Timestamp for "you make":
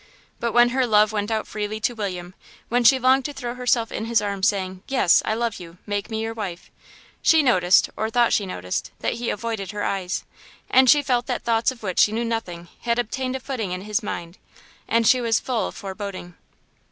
5.59-6.09